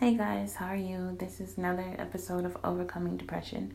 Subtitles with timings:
[0.00, 1.14] Hey guys, how are you?
[1.18, 3.74] This is another episode of Overcoming Depression.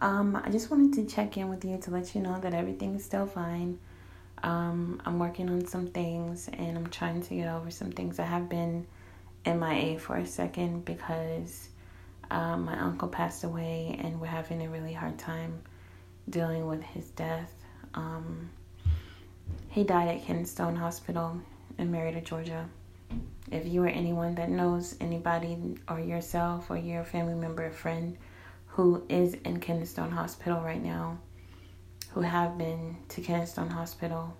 [0.00, 2.94] Um, I just wanted to check in with you to let you know that everything
[2.94, 3.78] is still fine.
[4.42, 8.18] Um, I'm working on some things and I'm trying to get over some things.
[8.18, 8.86] I have been
[9.44, 11.68] MIA for a second because
[12.30, 15.60] um, my uncle passed away and we're having a really hard time
[16.30, 17.52] dealing with his death.
[17.92, 18.48] Um,
[19.68, 21.38] he died at Kennestone Hospital
[21.76, 22.70] in Marietta, Georgia.
[23.50, 28.16] If you or anyone that knows anybody or yourself or your family member or friend
[28.66, 31.18] who is in Kennestone Hospital right now,
[32.12, 34.36] who have been to Kennestone Hospital,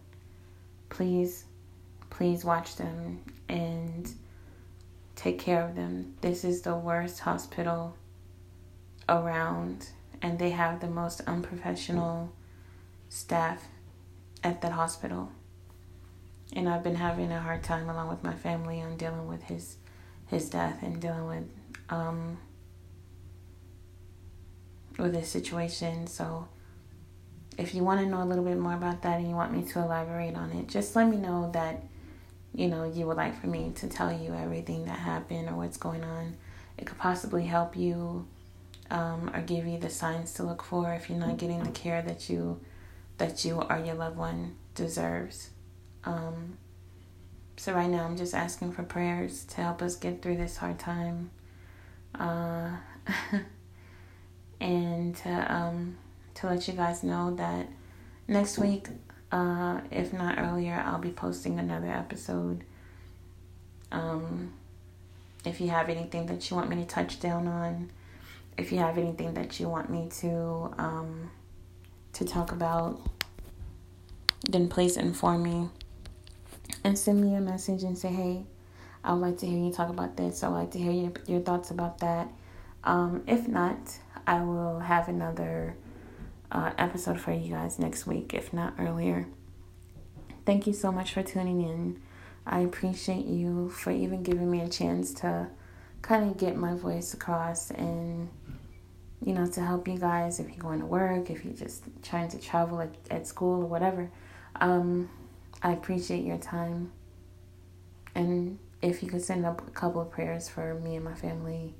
[0.90, 1.44] please,
[2.10, 4.12] please watch them and
[5.16, 6.14] take care of them.
[6.20, 7.96] This is the worst hospital
[9.08, 9.88] around,
[10.22, 12.32] and they have the most unprofessional
[13.08, 13.64] staff
[14.44, 15.32] at that hospital
[16.52, 19.76] and I've been having a hard time along with my family on dealing with his
[20.26, 21.44] his death and dealing with
[21.90, 22.38] um
[24.98, 26.06] with this situation.
[26.06, 26.48] So
[27.56, 29.62] if you want to know a little bit more about that and you want me
[29.62, 31.84] to elaborate on it, just let me know that
[32.54, 35.76] you know you would like for me to tell you everything that happened or what's
[35.76, 36.36] going on.
[36.76, 38.26] It could possibly help you
[38.90, 42.02] um, or give you the signs to look for if you're not getting the care
[42.02, 42.60] that you
[43.18, 45.50] that you or your loved one deserves.
[46.04, 46.58] Um,
[47.56, 50.78] so right now, I'm just asking for prayers to help us get through this hard
[50.78, 51.30] time,
[52.14, 52.70] uh,
[54.60, 55.96] and to um,
[56.34, 57.66] to let you guys know that
[58.28, 58.86] next week,
[59.32, 62.62] uh, if not earlier, I'll be posting another episode.
[63.90, 64.52] Um,
[65.44, 67.90] if you have anything that you want me to touch down on,
[68.56, 71.30] if you have anything that you want me to um,
[72.12, 73.00] to talk about,
[74.48, 75.70] then please inform me
[76.88, 78.44] and send me a message and say, hey,
[79.04, 80.42] I would like to hear you talk about this.
[80.42, 82.32] I would like to hear your, your thoughts about that.
[82.82, 85.76] Um, if not, I will have another
[86.50, 89.26] uh, episode for you guys next week, if not earlier.
[90.46, 92.00] Thank you so much for tuning in.
[92.46, 95.48] I appreciate you for even giving me a chance to
[96.00, 98.30] kind of get my voice across and
[99.22, 102.28] you know to help you guys if you're going to work if you're just trying
[102.28, 104.08] to travel at, at school or whatever
[104.60, 105.10] um,
[105.62, 106.92] I appreciate your time.
[108.14, 111.74] And if you could send up a couple of prayers for me and my family,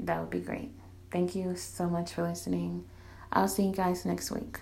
[0.00, 0.70] that would be great.
[1.10, 2.84] Thank you so much for listening.
[3.32, 4.60] I'll see you guys next week.